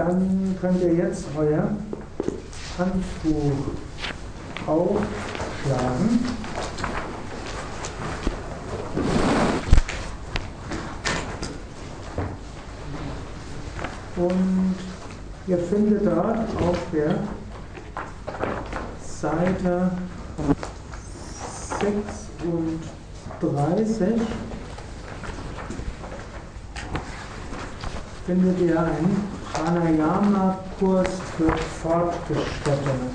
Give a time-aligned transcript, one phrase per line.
[0.00, 1.76] dann könnt ihr jetzt euer
[2.78, 3.52] Handbuch
[4.66, 6.24] aufschlagen.
[14.16, 14.74] Und
[15.46, 17.16] ihr findet dort auf der
[19.06, 19.90] Seite
[21.80, 24.20] 36
[28.26, 33.10] findet ihr einen Pranayama-Kurs für Fortgeschrittene.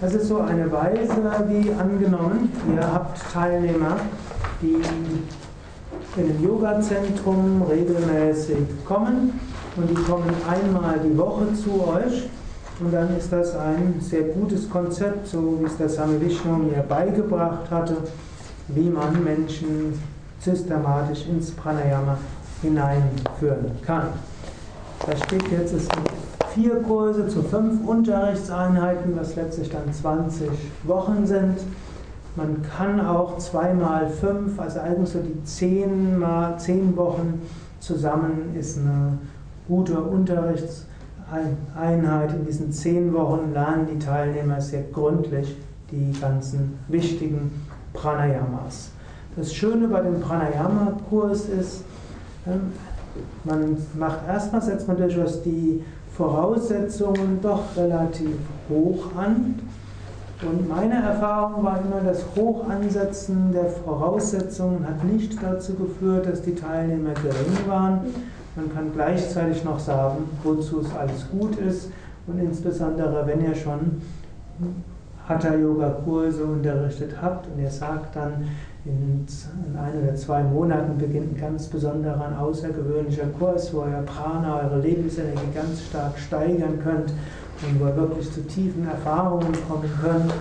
[0.00, 1.08] Das ist so eine Weise,
[1.48, 3.96] wie angenommen, ihr habt Teilnehmer,
[4.60, 5.24] die in
[6.18, 9.45] ein Yoga-Zentrum regelmäßig kommen
[9.76, 12.28] und die kommen einmal die Woche zu euch
[12.80, 16.82] und dann ist das ein sehr gutes Konzept, so wie es der Same Vishnu mir
[16.82, 17.96] beigebracht hatte,
[18.68, 19.98] wie man Menschen
[20.40, 22.18] systematisch ins Pranayama
[22.62, 24.08] hineinführen kann.
[25.06, 26.10] Da steht jetzt, es sind
[26.54, 30.48] vier Kurse zu fünf Unterrichtseinheiten, was letztlich dann 20
[30.84, 31.58] Wochen sind.
[32.34, 37.40] Man kann auch zweimal fünf, also eigentlich so die zehn, mal, zehn Wochen
[37.80, 39.18] zusammen ist eine
[39.68, 42.32] gute Unterrichtseinheit.
[42.32, 45.56] In diesen zehn Wochen lernen die Teilnehmer sehr gründlich
[45.90, 47.50] die ganzen wichtigen
[47.92, 48.90] Pranayamas.
[49.36, 51.82] Das Schöne bei dem Pranayama-Kurs ist,
[52.46, 52.72] ähm,
[53.44, 55.82] man macht erstmal, setzt man durchaus die
[56.16, 59.56] Voraussetzungen doch relativ hoch an.
[60.42, 66.54] Und meine Erfahrung war immer, das Hochansetzen der Voraussetzungen hat nicht dazu geführt, dass die
[66.54, 68.00] Teilnehmer gering waren.
[68.56, 71.90] Man kann gleichzeitig noch sagen, wozu es alles gut ist.
[72.26, 74.02] Und insbesondere, wenn ihr schon
[75.28, 78.48] Hatha-Yoga-Kurse unterrichtet habt und ihr sagt dann,
[78.86, 79.26] in,
[79.76, 84.80] ein oder zwei Monaten beginnt ein ganz besonderer, ein außergewöhnlicher Kurs, wo ihr Prana, eure
[84.80, 90.32] Lebensenergie ganz stark steigern könnt und wo ihr wirklich zu tiefen Erfahrungen kommen könnt.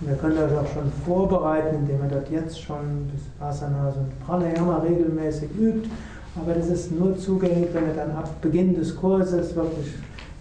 [0.00, 4.78] Und ihr könnt euch auch schon vorbereiten, indem ihr dort jetzt schon Asanas und Pranayama
[4.78, 5.90] regelmäßig übt.
[6.36, 9.94] Aber das ist nur zugänglich, wenn ihr dann ab Beginn des Kurses wirklich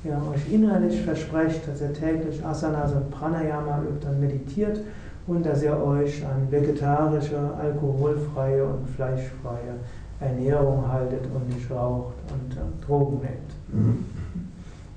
[0.04, 4.80] ja, euch innerlich versprecht, dass ihr täglich Asanas und Pranayama übt und meditiert
[5.28, 9.76] und dass ihr euch an vegetarische, alkoholfreie und fleischfreie
[10.20, 13.52] Ernährung haltet und nicht raucht und äh, Drogen nehmt.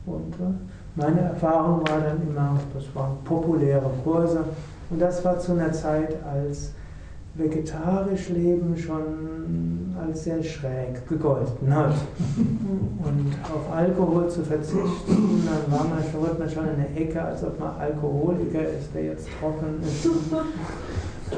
[0.06, 0.54] Und äh,
[0.94, 4.44] meine Erfahrung war dann immer, das waren populäre Kurse
[4.90, 6.72] und das war zu einer Zeit, als
[7.34, 11.94] vegetarisch Leben schon als sehr schräg gegolten hat.
[12.36, 17.42] Und auf Alkohol zu verzichten, dann war man schon, man schon in der Ecke, als
[17.44, 20.08] ob man Alkoholiker ist, der jetzt trocken ist.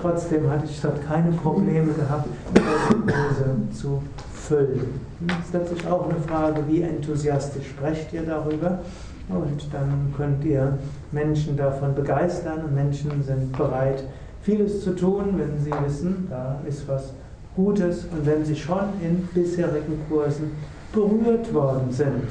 [0.00, 5.00] Trotzdem hatte ich dort keine Probleme gehabt, die Hose zu füllen.
[5.20, 8.80] Das ist letztlich auch eine Frage, wie enthusiastisch sprecht ihr darüber?
[9.28, 10.78] Und dann könnt ihr
[11.12, 14.04] Menschen davon begeistern und Menschen sind bereit,
[14.42, 17.14] vieles zu tun, wenn sie wissen, da ist was
[17.56, 20.52] Gutes und wenn sie schon in bisherigen Kursen
[20.92, 22.24] berührt worden sind.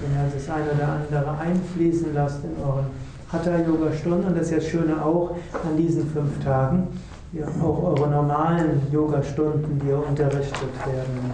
[0.00, 2.86] Wenn ihr das eine oder andere einfließen lasst in euren
[3.30, 6.88] Hatha-Yoga-Stunden, und das ist ja das Schöne auch an diesen fünf Tagen,
[7.32, 11.32] ja, auch eure normalen Yoga-Stunden, die ihr unterrichtet werden,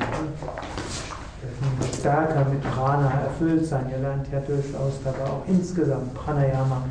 [1.98, 3.86] stärker mit Prana erfüllt sein.
[3.90, 6.82] Ihr lernt ja durchaus dabei auch insgesamt Pranayama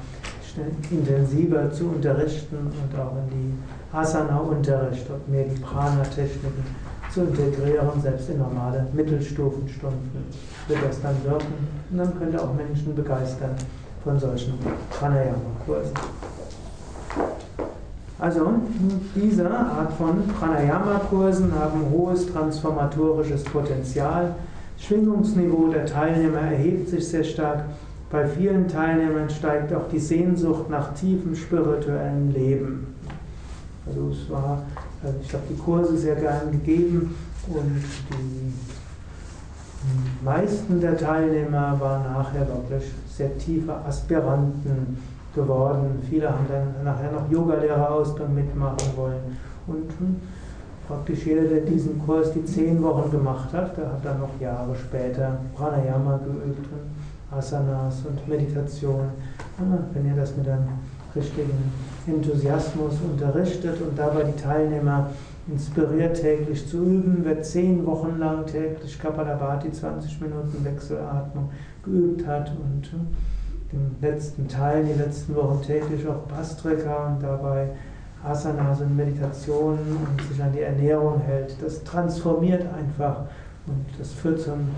[0.57, 6.63] intensiver zu unterrichten und auch in die Asana-Unterricht und mehr die Prana-Techniken
[7.11, 10.25] zu integrieren, selbst in normale Mittelstufenstunden
[10.67, 11.67] wird das dann wirken.
[11.91, 13.55] Und dann könnt ihr auch Menschen begeistern
[14.03, 14.53] von solchen
[14.91, 15.93] Pranayama-Kursen.
[18.19, 18.51] Also,
[19.15, 24.35] diese Art von Pranayama-Kursen haben hohes transformatorisches Potenzial.
[24.77, 27.65] Schwingungsniveau der Teilnehmer erhebt sich sehr stark
[28.09, 32.95] bei vielen Teilnehmern steigt auch die Sehnsucht nach tiefem spirituellen Leben.
[33.85, 34.63] Also es war,
[35.03, 37.15] also ich habe die Kurse sehr gern gegeben
[37.47, 38.53] und die
[40.23, 44.97] meisten der Teilnehmer waren nachher wirklich sehr tiefe Aspiranten
[45.33, 46.01] geworden.
[46.09, 49.37] Viele haben dann nachher noch Yogalehrerausbildung mitmachen wollen.
[49.67, 49.91] Und
[50.87, 54.75] praktisch jeder, der diesen Kurs die zehn Wochen gemacht hat, der hat dann noch Jahre
[54.75, 56.65] später Pranayama geübt
[57.31, 59.09] Asanas und Meditation.
[59.93, 60.67] Wenn ihr das mit einem
[61.15, 61.71] richtigen
[62.07, 65.09] Enthusiasmus unterrichtet und dabei die Teilnehmer
[65.47, 71.49] inspiriert täglich zu üben, wer zehn Wochen lang täglich Kapalabhati 20 Minuten Wechselatmung
[71.83, 72.89] geübt hat und
[73.71, 77.69] den letzten Teil, die letzten Wochen täglich auch Bastrika und dabei
[78.23, 81.55] Asanas und Meditationen und sich an die Ernährung hält.
[81.61, 83.21] Das transformiert einfach
[83.67, 84.69] und das führt zu einem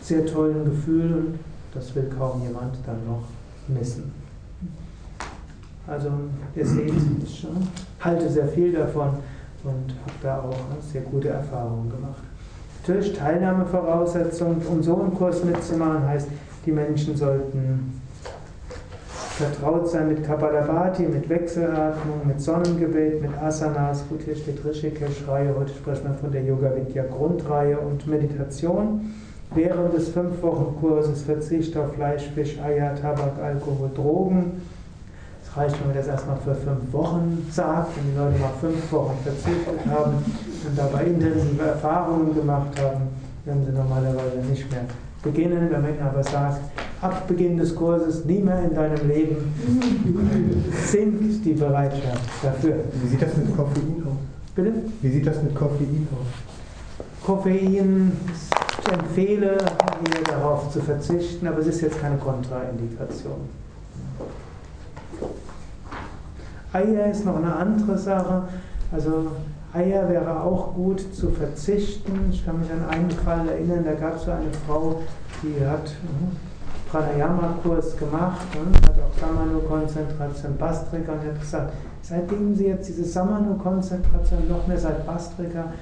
[0.00, 1.38] sehr tollen Gefühl und
[1.74, 3.24] das will kaum jemand dann noch
[3.68, 4.12] missen.
[5.86, 6.08] Also
[6.54, 7.46] ihr seht, ich
[8.00, 9.10] halte sehr viel davon
[9.64, 12.22] und habe da auch sehr gute Erfahrungen gemacht.
[12.80, 16.28] Natürlich Teilnahmevoraussetzungen, um so einen Kurs mitzumachen, heißt,
[16.64, 18.00] die Menschen sollten
[19.40, 24.04] vertraut sein mit Kapalabhati, mit Wechselatmung, mit Sonnengebet, mit Asanas.
[24.08, 29.12] Gut, hier steht Rishikesh-Reihe, heute sprechen wir von der Yoga Vidya Grundreihe und Meditation.
[29.54, 34.62] Während des fünf Wochen Kurses Verzicht auf Fleisch, Fisch, Eier, Tabak, Alkohol, Drogen.
[35.42, 38.92] Es reicht, wenn man das erstmal für fünf Wochen sagt, wenn die Leute mal fünf
[38.92, 43.08] Wochen verzichtet haben und dabei intensive Erfahrungen gemacht haben,
[43.44, 44.84] werden sie normalerweise nicht mehr
[45.22, 45.68] beginnen.
[45.68, 46.60] Wenn man aber sagt,
[47.00, 49.52] ab Beginn des Kurses nie mehr in deinem Leben,
[50.86, 52.76] sinkt die Bereitschaft dafür.
[53.02, 54.12] Wie sieht das mit Koffein aus?
[54.54, 54.72] Bitte?
[55.02, 56.50] Wie sieht das mit Koffein aus?
[57.24, 58.12] Koffein,
[58.80, 63.48] ich empfehle hier darauf zu verzichten, aber es ist jetzt keine Kontraindikation.
[66.72, 68.42] Eier ist noch eine andere Sache.
[68.92, 69.32] Also
[69.72, 72.30] Eier wäre auch gut zu verzichten.
[72.32, 75.02] Ich kann mich an einen Fall erinnern, da gab es so eine Frau,
[75.42, 75.92] die hat
[76.90, 81.72] Pranayama-Kurs gemacht, und hat auch Samano-Konzentration, Bastrika und hat gesagt,
[82.02, 85.72] seitdem sie jetzt diese Samano-Konzentration noch mehr seit Bastrika,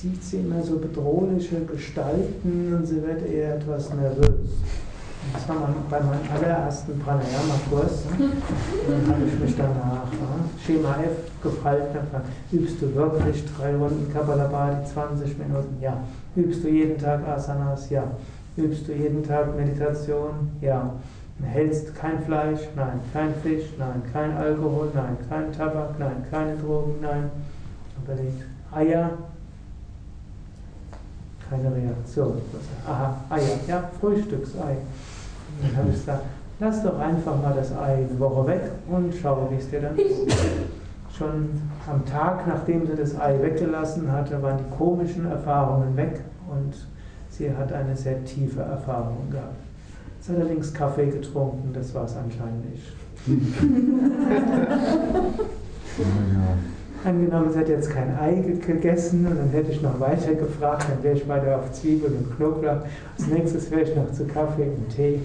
[0.00, 4.50] sieht sie immer so bedrohliche Gestalten und sie wird eher etwas nervös.
[5.32, 8.04] Das war bei meinem allerersten Pranayama-Kurs.
[8.16, 8.30] Ne?
[8.88, 10.48] Dann habe ich mich danach ne?
[10.64, 11.82] Schema F gefallen.
[12.52, 15.76] Übst du wirklich drei Runden Kapalabhati, 20 Minuten?
[15.80, 15.98] Ja.
[16.36, 17.90] Übst du jeden Tag Asanas?
[17.90, 18.04] Ja.
[18.56, 20.50] Übst du jeden Tag Meditation?
[20.60, 20.94] Ja.
[21.42, 22.60] Hältst kein Fleisch?
[22.76, 23.00] Nein.
[23.12, 23.74] Kein Fisch?
[23.78, 24.02] Nein.
[24.12, 24.90] Kein Alkohol?
[24.94, 25.16] Nein.
[25.28, 25.98] Kein Tabak?
[25.98, 26.24] Nein.
[26.30, 26.94] Keine Drogen?
[27.02, 27.30] Nein.
[28.02, 28.44] Überlegt.
[28.72, 29.10] Eier?
[31.48, 32.34] Keine Reaktion.
[32.86, 33.58] Aha, Eier.
[33.66, 34.76] Ja, Frühstücksei.
[35.62, 36.24] Dann habe ich gesagt,
[36.60, 39.96] lass doch einfach mal das Ei eine Woche weg und schau, wie es dir dann
[39.96, 40.08] geht.
[41.16, 41.48] Schon
[41.90, 46.74] am Tag, nachdem sie das Ei weggelassen hatte, waren die komischen Erfahrungen weg und
[47.30, 49.56] sie hat eine sehr tiefe Erfahrung gehabt.
[50.20, 52.92] Sie hat allerdings Kaffee getrunken, das war es anscheinend nicht.
[57.04, 61.02] Angenommen, sie hat jetzt kein Ei gegessen und dann hätte ich noch weiter gefragt, dann
[61.02, 62.82] wäre ich weiter auf Zwiebeln und Knoblauch.
[63.16, 65.20] Als nächstes wäre ich noch zu Kaffee und Tee.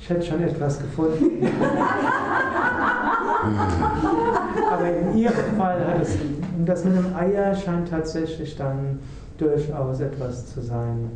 [0.00, 1.46] Ich hätte schon etwas gefunden.
[4.72, 6.16] Aber in ihrem Fall hat es,
[6.64, 8.98] das mit dem Eier scheint tatsächlich dann
[9.38, 11.08] durchaus etwas zu sein.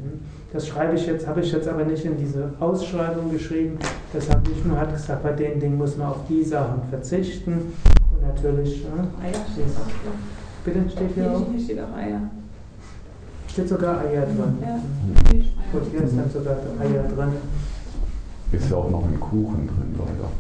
[0.53, 3.79] Das schreibe ich jetzt, habe ich jetzt aber nicht in diese Ausschreibung geschrieben.
[4.13, 7.73] Das habe ich nur hat gesagt, bei den Dingen muss man auf die Sachen verzichten.
[8.23, 8.85] Natürlich.
[8.85, 10.65] Äh, Eier steht auch.
[10.65, 11.47] Bitte steht hier, hier auch?
[11.51, 12.21] Hier steht auch Eier.
[13.49, 14.59] Steht sogar Eier drin.
[14.61, 14.81] Ja.
[15.73, 17.33] Gut, hier ist dann sogar Eier drin.
[18.53, 20.31] Ist ja auch noch ein Kuchen drin, leider.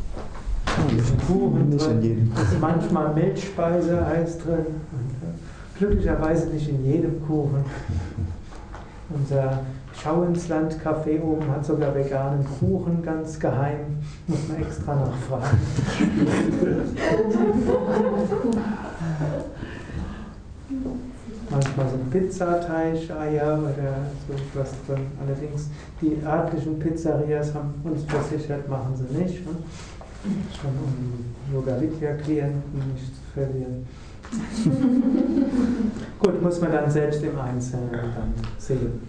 [0.96, 4.66] Ist Kuchen drin, ist manchmal Milchspeiseeis drin.
[5.78, 7.64] Glücklicherweise nicht in jedem Kuchen.
[9.10, 9.60] Unser
[10.02, 13.98] Schau ins Land Café oben hat sogar veganen Kuchen, ganz geheim.
[14.26, 15.58] Muss man extra nachfragen.
[21.50, 25.06] Manchmal sind Pizzateicheier oder so etwas drin.
[25.20, 25.68] Allerdings,
[26.00, 29.44] die örtlichen Pizzerias haben uns versichert, machen sie nicht.
[29.44, 29.52] Ne?
[30.58, 33.86] Schon um Yoga Vidya Klienten nicht zu verlieren.
[36.18, 39.00] Gut, muss man dann selbst im Einzelnen dann sehen.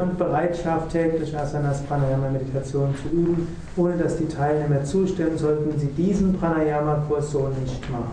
[0.00, 5.88] Und Bereitschaft, täglich Asanas Pranayama Meditation zu üben, ohne dass die Teilnehmer zustimmen, sollten sie
[5.88, 8.12] diesen Pranayama-Kurs so nicht machen.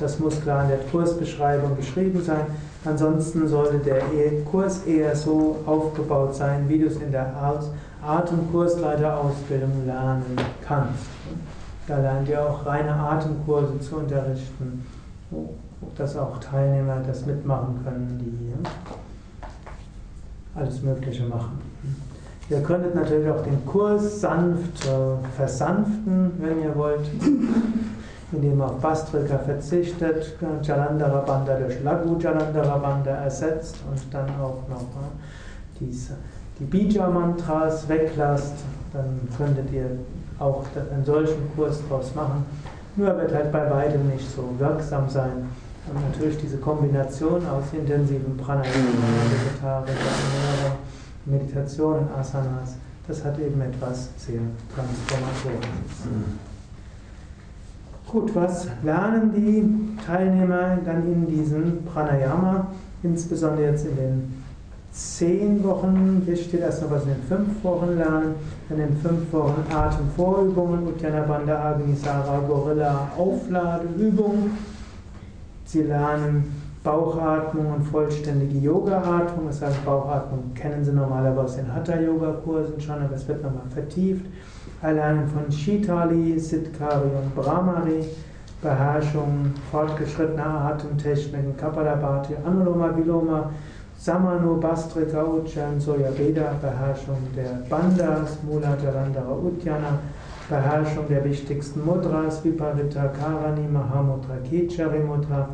[0.00, 2.46] Das muss klar in der Kursbeschreibung geschrieben sein.
[2.84, 7.32] Ansonsten sollte der e- Kurs eher so aufgebaut sein, wie du es in der
[8.02, 11.06] Atemkursleiterausbildung lernen kannst.
[11.86, 14.86] Da lernt ihr auch reine Atemkurse zu unterrichten,
[15.96, 18.54] dass auch Teilnehmer das mitmachen können, die
[20.58, 21.58] alles Mögliche machen.
[22.48, 27.06] Ihr könntet natürlich auch den Kurs sanft äh, versanften, wenn ihr wollt
[28.32, 34.68] indem man auf Bastrika verzichtet, Jalandhara Bandha durch Lagu Jalandhara Bandha ersetzt und dann auch
[34.68, 35.08] noch ne,
[35.80, 36.14] diese,
[36.58, 38.54] die Bija-Mantras weglasst,
[38.92, 39.86] dann könntet ihr
[40.38, 42.44] auch einen solchen Kurs draus machen.
[42.96, 45.48] Nur wird halt bei weitem nicht so wirksam sein,
[45.88, 48.72] Und natürlich diese Kombination aus intensivem Pranayama,
[49.30, 50.78] vegetarischer Ernährung,
[51.24, 52.76] Meditation und Asanas,
[53.08, 54.40] das hat eben etwas sehr
[54.74, 56.06] Transformatorisches.
[58.06, 62.66] Gut, was lernen die Teilnehmer dann in diesem Pranayama,
[63.02, 64.42] insbesondere jetzt in den
[64.92, 68.34] zehn Wochen, hier steht erst noch was in den fünf Wochen lernen,
[68.68, 74.58] in den fünf Wochen Atemvorübungen, Uddiyana Bandha Agnisara Gorilla Aufladeübungen.
[75.70, 79.46] Sie lernen Bauchatmung und vollständige Yoga-Atmung.
[79.46, 84.26] Das heißt, Bauchatmung kennen Sie normalerweise in Hatha-Yoga-Kursen schon, aber es wird nochmal vertieft.
[84.82, 88.04] Erlernen von Shitali, Siddhkari und Brahmari.
[88.60, 93.50] Beherrschung fortgeschrittener Atemtechniken, Kapalabhati, Anuloma Viloma,
[93.96, 100.00] Samano, Bastrika, Ujjain, Soya Veda, Beherrschung der Bandhas, Mula Jalandhara Uddiyana,
[100.50, 105.48] Beherrschung der wichtigsten Mudras, Viparita, Karani, Mahamudra, Kechari Mudra,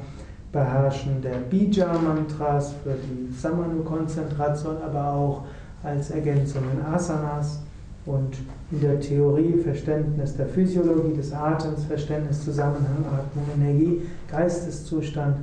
[0.51, 5.43] Beherrschen der Bija-Mantras für die Samanu-Konzentration, aber auch
[5.83, 7.61] als Ergänzung in Asanas
[8.07, 8.39] und
[8.73, 14.01] in der Theorie Verständnis der Physiologie des Atems, Verständnis Zusammenhang, Atmung, Energie,
[14.31, 15.37] Geisteszustand,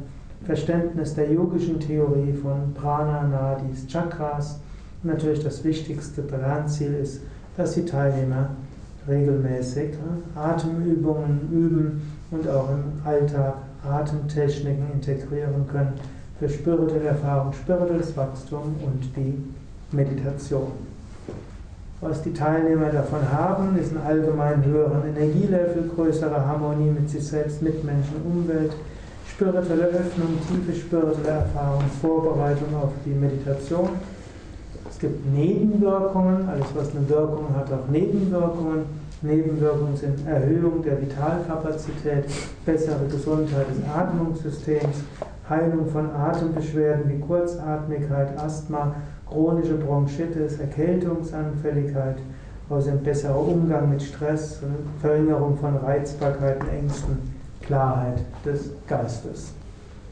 [0.45, 4.59] Verständnis der yogischen Theorie von Prana, Nadis, Chakras.
[5.03, 7.21] Und natürlich das wichtigste Lernziel ist,
[7.55, 8.49] dass die Teilnehmer
[9.07, 9.95] regelmäßig
[10.35, 13.55] Atemübungen üben und auch im Alltag
[13.87, 15.93] Atemtechniken integrieren können
[16.39, 19.43] für spirituelle Erfahrung, spirituelles Wachstum und die
[19.95, 20.71] Meditation.
[22.01, 27.61] Was die Teilnehmer davon haben, ist einen allgemein höheren Energielevel, größere Harmonie mit sich selbst,
[27.61, 28.73] Mitmenschen, Umwelt,
[29.29, 33.89] spirituelle Öffnung, tiefe spirituelle Erfahrung, Vorbereitung auf die Meditation.
[34.89, 39.03] Es gibt Nebenwirkungen, alles was eine Wirkung hat, auch Nebenwirkungen.
[39.21, 42.25] Nebenwirkungen sind Erhöhung der Vitalkapazität,
[42.65, 45.03] bessere Gesundheit des Atmungssystems,
[45.49, 48.95] Heilung von Atembeschwerden wie Kurzatmigkeit, Asthma,
[49.29, 52.17] chronische Bronchitis, Erkältungsanfälligkeit,
[52.69, 54.59] außerdem besserer Umgang mit Stress,
[55.01, 57.17] Verringerung von Reizbarkeiten, Ängsten,
[57.61, 59.53] Klarheit des Geistes.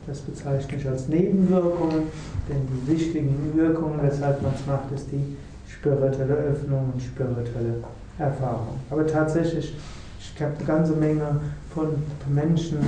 [0.08, 2.04] Das bezeichne ich als Nebenwirkungen,
[2.50, 7.76] denn die wichtigen Wirkungen, weshalb man es macht, ist die spirituelle Öffnung und spirituelle
[8.18, 8.80] Erfahrung.
[8.90, 9.76] Aber tatsächlich,
[10.20, 11.40] ich habe eine ganze Menge
[11.74, 11.90] von
[12.34, 12.80] Menschen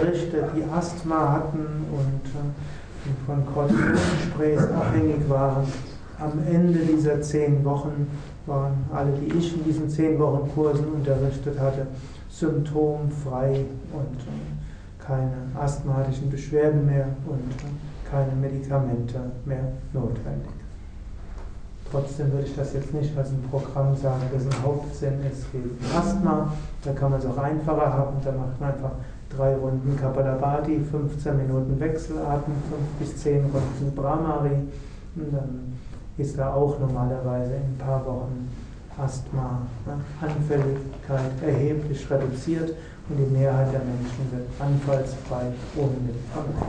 [0.00, 5.66] berichtet, die Asthma hatten und äh, von Cortisonsprays abhängig waren.
[6.18, 8.06] Am Ende dieser zehn Wochen
[8.46, 11.86] waren alle, die ich in diesen zehn Wochen Kursen unterrichtet hatte,
[12.30, 14.18] symptomfrei und
[15.06, 17.40] keine asthmatischen Beschwerden mehr und
[18.10, 20.50] keine Medikamente mehr notwendig.
[21.90, 26.50] Trotzdem würde ich das jetzt nicht als ein Programm sagen, dessen Hauptsinn ist gegen Asthma.
[26.82, 28.16] Da kann man es auch einfacher haben.
[28.24, 28.92] Da macht man einfach
[29.28, 34.56] drei Runden Kapalabhati, 15 Minuten Wechselatmen, 5 bis 10 Runden Brahmari.
[35.16, 35.74] Und dann
[36.16, 38.48] ist da auch normalerweise in ein paar Wochen
[38.98, 42.74] Asthma, ne, Anfälligkeit erheblich reduziert
[43.12, 46.66] und die Mehrheit der Menschen wird anfallsfrei ohne Medikamente.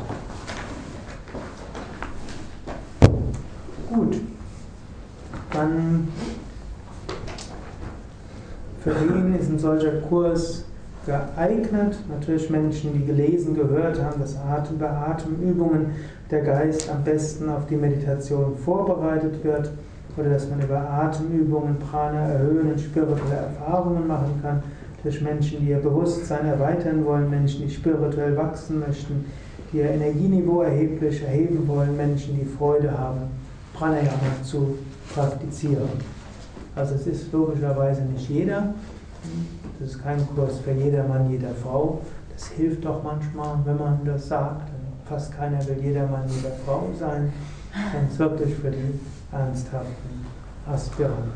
[3.90, 4.22] Gut.
[5.52, 6.08] Dann
[8.84, 10.66] für wen ist ein solcher Kurs
[11.06, 11.98] geeignet?
[12.10, 15.92] Natürlich Menschen, die gelesen, gehört haben, dass Atem, bei Atemübungen
[16.30, 19.72] der Geist am besten auf die Meditation vorbereitet wird
[20.18, 24.64] oder dass man über Atemübungen Prana erhöhen und spirituelle Erfahrungen machen kann.
[25.04, 29.26] Durch Menschen, die ihr Bewusstsein erweitern wollen, Menschen, die spirituell wachsen möchten,
[29.72, 33.22] die ihr Energieniveau erheblich erheben wollen, Menschen, die Freude haben,
[33.74, 34.78] Pranayama zu
[35.14, 35.90] praktizieren.
[36.76, 38.74] Also es ist logischerweise nicht jeder.
[39.80, 42.02] Das ist kein Kurs für jedermann, jeder Frau.
[42.34, 44.70] Das hilft doch manchmal, wenn man das sagt.
[45.06, 47.32] Fast keiner will jedermann, jeder Frau sein.
[47.94, 49.00] Dann ist wirklich für die
[49.32, 50.26] ernsthaften
[50.66, 51.32] Aspiranten.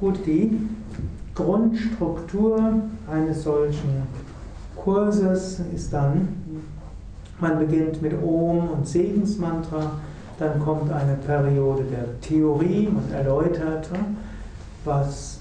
[0.00, 0.58] Gut, die
[1.42, 2.74] Grundstruktur
[3.10, 4.02] eines solchen
[4.76, 6.28] Kurses ist dann,
[7.40, 9.92] man beginnt mit Om und Segensmantra
[10.40, 13.90] dann kommt eine Periode der Theorie und erläutert,
[14.86, 15.38] was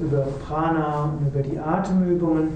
[0.00, 2.50] über Prana und über die Atemübungen.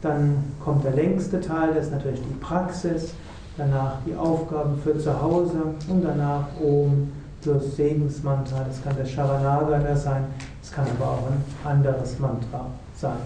[0.00, 3.14] Dann kommt der längste Teil, das ist natürlich die Praxis.
[3.56, 7.10] Danach die Aufgaben für zu Hause und danach Om
[7.42, 8.64] plus Segensmantra.
[8.68, 10.26] Das kann der Sharanagata sein,
[10.74, 12.66] kann aber auch ein anderes Mantra
[12.96, 13.18] sein.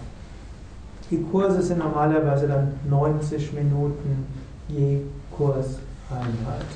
[1.11, 4.27] Die Kurse sind normalerweise dann 90 Minuten
[4.69, 5.01] je
[5.35, 6.67] Kurseinheit.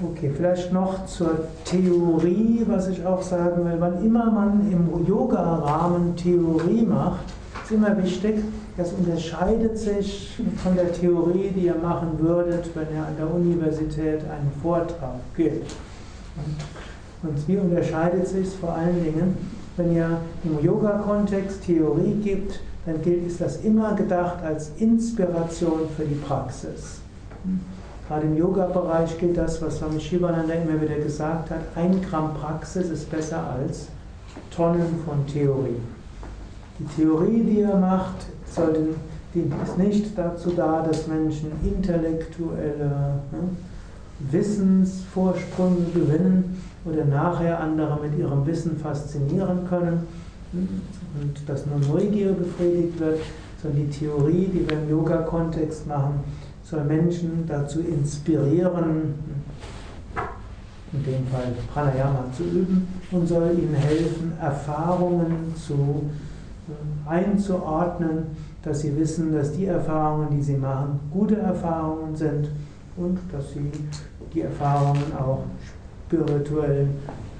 [0.00, 3.76] Okay, vielleicht noch zur Theorie, was ich auch sagen will.
[3.78, 7.24] Wann immer man im Yoga-Rahmen Theorie macht,
[7.62, 8.42] ist immer wichtig,
[8.76, 14.20] das unterscheidet sich von der Theorie, die ihr machen würdet, wenn ihr an der Universität
[14.22, 15.72] einen Vortrag gebt.
[17.22, 19.36] Und wie unterscheidet sich es vor allen Dingen,
[19.76, 26.04] wenn ihr im Yoga-Kontext Theorie gibt, dann gilt, ist das immer gedacht als Inspiration für
[26.04, 27.00] die Praxis.
[28.08, 32.90] Gerade im Yoga-Bereich gilt das, was Swami Shivananda immer wieder gesagt hat, ein Gramm Praxis
[32.90, 33.86] ist besser als
[34.54, 35.80] Tonnen von Theorie.
[36.78, 38.80] Die Theorie, die er macht, sollte,
[39.34, 43.48] die ist nicht dazu da, dass Menschen intellektuelle ne,
[44.30, 50.06] Wissensvorsprünge gewinnen oder nachher andere mit ihrem Wissen faszinieren können
[50.52, 53.20] und dass nur Neugier befriedigt wird,
[53.62, 56.20] sondern die Theorie, die wir im Yoga-Kontext machen,
[56.62, 59.14] soll Menschen dazu inspirieren,
[60.92, 66.02] in dem Fall Pranayama zu üben und soll ihnen helfen, Erfahrungen zu
[66.68, 68.26] äh, einzuordnen,
[68.62, 72.48] dass sie wissen, dass die Erfahrungen, die sie machen, gute Erfahrungen sind
[72.96, 73.70] und dass sie
[74.34, 75.44] die Erfahrungen auch
[76.06, 76.88] spirituell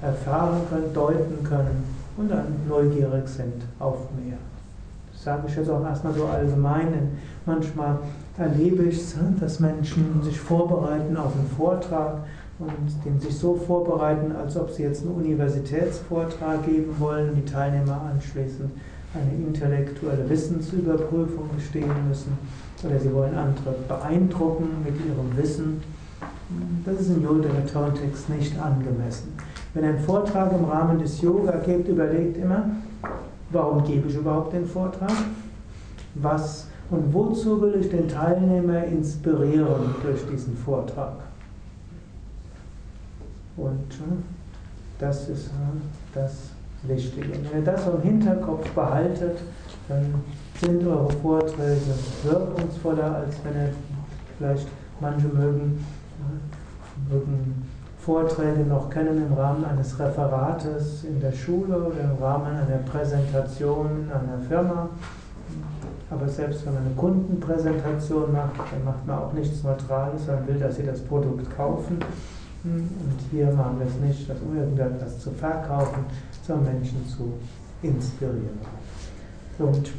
[0.01, 1.83] erfahren können, deuten können
[2.17, 4.37] und dann neugierig sind auf mehr.
[5.11, 6.87] Das sage ich jetzt auch erstmal so allgemein.
[7.45, 7.97] Manchmal
[8.37, 12.17] erlebe ich es, dass Menschen sich vorbereiten auf einen Vortrag
[12.59, 12.71] und
[13.05, 18.01] den sich so vorbereiten, als ob sie jetzt einen Universitätsvortrag geben wollen und die Teilnehmer
[18.13, 18.71] anschließend
[19.13, 22.37] eine intellektuelle Wissensüberprüfung bestehen müssen
[22.83, 25.81] oder sie wollen andere beeindrucken mit ihrem Wissen.
[26.85, 29.33] Das ist im Yoga-Kontext nicht angemessen.
[29.73, 32.65] Wenn ein Vortrag im Rahmen des Yoga gibt, überlegt immer,
[33.49, 35.11] warum gebe ich überhaupt den Vortrag?
[36.15, 41.13] Was und wozu will ich den Teilnehmer inspirieren durch diesen Vortrag?
[43.57, 44.21] Und äh,
[44.99, 45.51] das ist äh,
[46.13, 46.49] das
[46.83, 47.33] Wichtige.
[47.33, 49.39] Und wenn ihr das im Hinterkopf behaltet,
[49.87, 50.13] dann
[50.61, 51.81] sind eure Vorträge
[52.23, 53.69] wirkungsvoller, als wenn ihr
[54.37, 54.67] vielleicht
[54.99, 55.85] manche mögen,
[57.09, 57.63] mögen
[57.99, 64.09] Vorträge noch kennen im Rahmen eines Referates in der Schule oder im Rahmen einer Präsentation
[64.11, 64.89] einer Firma.
[66.09, 70.59] Aber selbst wenn man eine Kundenpräsentation macht, dann macht man auch nichts Neutrales, sondern will,
[70.59, 71.97] dass sie das Produkt kaufen.
[72.63, 76.05] Und hier machen wir es nicht, um irgendetwas zu verkaufen,
[76.45, 77.33] sondern Menschen zu
[77.81, 78.59] inspirieren.
[79.59, 79.91] Und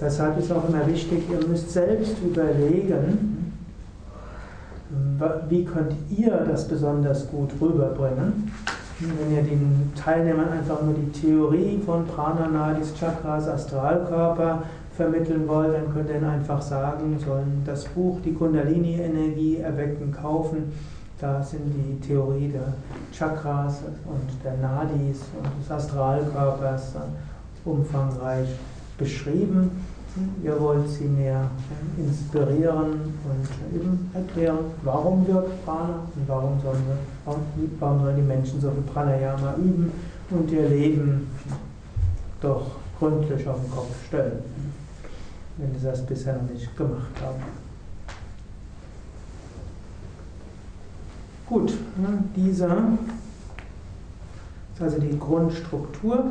[0.00, 3.41] deshalb ist auch immer wichtig, ihr müsst selbst überlegen,
[5.48, 8.50] wie könnt ihr das besonders gut rüberbringen?
[8.98, 14.62] Wenn ihr den Teilnehmern einfach nur die Theorie von Prana, Nadis, Chakras, Astralkörper
[14.96, 20.72] vermitteln wollt, dann könnt ihr ihnen einfach sagen, sollen das Buch Die Kundalini-Energie erwecken kaufen.
[21.20, 22.74] Da sind die Theorie der
[23.12, 26.94] Chakras und der Nadis und des Astralkörpers
[27.64, 28.48] umfangreich
[28.98, 29.70] beschrieben.
[30.44, 31.48] Ihr wollt sie mehr
[31.96, 38.60] inspirieren und eben erklären, warum wirkt Prana und warum sollen, wir, warum sollen die Menschen
[38.60, 39.90] so viel Pranayama üben
[40.28, 41.28] und ihr Leben
[42.42, 44.40] doch gründlich auf den Kopf stellen,
[45.56, 47.42] wenn sie das bisher noch nicht gemacht haben.
[51.46, 52.76] Gut, ne, dieser
[54.74, 56.24] ist also die Grundstruktur.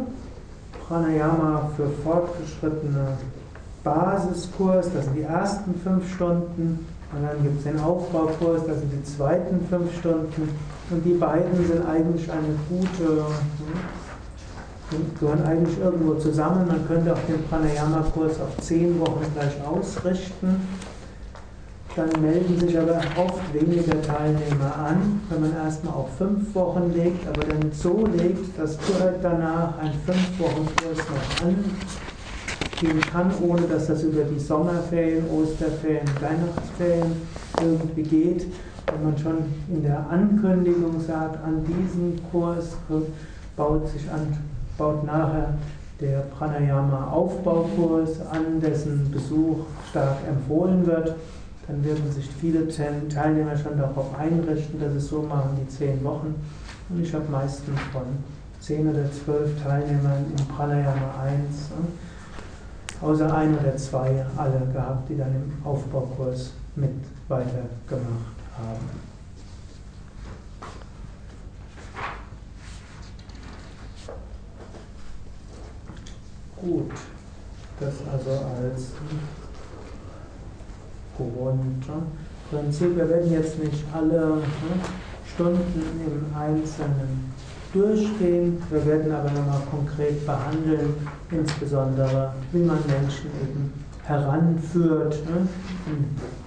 [0.88, 3.18] Pranayama für Fortgeschrittene
[3.84, 6.86] Basiskurs, das sind die ersten fünf Stunden.
[7.14, 10.50] Und dann gibt es den Aufbaukurs, das sind die zweiten fünf Stunden.
[10.90, 13.26] Und die beiden sind eigentlich eine gute,
[14.90, 16.68] hm, gehören eigentlich irgendwo zusammen.
[16.68, 20.68] Man könnte auch den Pranayama-Kurs auf zehn Wochen gleich ausrichten.
[21.96, 27.28] Dann melden sich aber oft weniger Teilnehmer an, wenn man erstmal auf fünf Wochen legt,
[27.28, 31.66] aber dann so legt, dass direkt danach ein fünf Wochen Kurs noch an
[32.82, 37.16] gehen kann, ohne dass das über die Sommerferien, Osterferien, Weihnachtsferien
[37.62, 38.48] irgendwie geht.
[38.92, 39.38] Wenn man schon
[39.70, 42.76] in der Ankündigung sagt, an diesem Kurs
[43.56, 44.36] baut sich an,
[44.78, 45.54] baut nachher
[46.02, 49.60] der Pranayama Aufbaukurs an, dessen Besuch
[49.92, 51.16] stark empfohlen wird,
[51.68, 56.34] dann werden sich viele Teilnehmer schon darauf einrichten, dass es so machen, die zehn Wochen.
[56.90, 58.02] Und ich habe meistens von
[58.60, 61.70] zehn oder zwölf Teilnehmern im Pranayama 1
[63.02, 66.92] außer ein oder zwei alle gehabt, die dann im Aufbaukurs mit
[67.28, 69.12] weitergemacht haben.
[76.62, 76.92] Gut,
[77.80, 78.92] das also als
[81.18, 82.96] Grundprinzip.
[82.96, 84.44] Wir werden jetzt nicht alle ne,
[85.34, 87.34] Stunden im Einzelnen
[87.74, 88.62] durchgehen.
[88.70, 90.94] Wir werden aber nochmal konkret behandeln,
[91.32, 95.48] insbesondere wie man Menschen eben heranführt ne,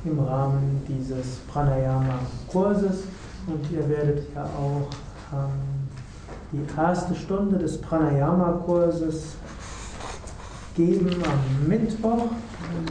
[0.05, 3.05] im Rahmen dieses Pranayama-Kurses.
[3.47, 4.89] Und ihr werdet ja auch
[5.33, 5.89] ähm,
[6.53, 9.37] die erste Stunde des Pranayama-Kurses
[10.77, 12.23] geben am Mittwoch.
[12.23, 12.91] Und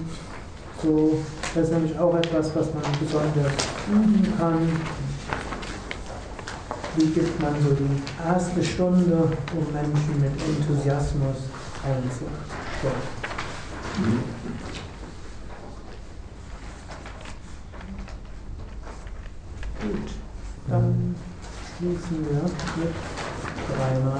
[0.81, 1.17] so,
[1.55, 3.53] das ist nämlich auch etwas, was man besonders
[3.89, 4.57] üben kann.
[6.95, 9.15] Wie gibt man so die erste Stunde,
[9.55, 11.37] um Menschen mit Enthusiasmus
[11.83, 12.31] einzustellen?
[19.81, 20.11] Gut,
[20.67, 21.15] dann
[21.77, 22.93] schließen wir mit
[23.75, 24.19] dreimal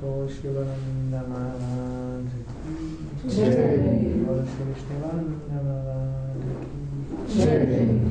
[0.00, 1.14] तो शिवानंद
[3.26, 3.52] जय
[4.46, 6.42] श्री शिवानंद महाराज
[7.36, 8.03] जय